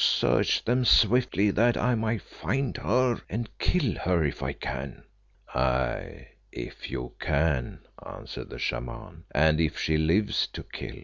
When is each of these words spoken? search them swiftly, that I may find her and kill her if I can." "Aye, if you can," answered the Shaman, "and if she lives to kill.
search 0.00 0.64
them 0.64 0.84
swiftly, 0.84 1.50
that 1.50 1.76
I 1.76 1.96
may 1.96 2.18
find 2.18 2.76
her 2.76 3.20
and 3.28 3.50
kill 3.58 3.96
her 3.96 4.22
if 4.22 4.44
I 4.44 4.52
can." 4.52 5.02
"Aye, 5.52 6.28
if 6.52 6.88
you 6.88 7.14
can," 7.18 7.80
answered 8.06 8.48
the 8.48 8.60
Shaman, 8.60 9.24
"and 9.34 9.60
if 9.60 9.76
she 9.76 9.96
lives 9.98 10.46
to 10.52 10.62
kill. 10.62 11.00